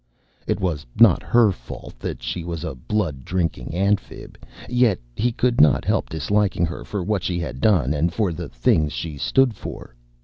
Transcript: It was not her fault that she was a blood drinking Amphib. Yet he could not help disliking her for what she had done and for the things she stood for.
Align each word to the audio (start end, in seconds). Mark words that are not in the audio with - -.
It 0.47 0.59
was 0.59 0.83
not 0.99 1.21
her 1.21 1.51
fault 1.51 1.99
that 1.99 2.23
she 2.23 2.43
was 2.43 2.63
a 2.63 2.73
blood 2.73 3.23
drinking 3.23 3.75
Amphib. 3.75 4.35
Yet 4.67 4.97
he 5.15 5.31
could 5.31 5.61
not 5.61 5.85
help 5.85 6.09
disliking 6.09 6.65
her 6.65 6.83
for 6.83 7.03
what 7.03 7.21
she 7.21 7.37
had 7.37 7.61
done 7.61 7.93
and 7.93 8.11
for 8.11 8.33
the 8.33 8.49
things 8.49 8.93
she 8.93 9.19
stood 9.19 9.53
for. 9.55 9.93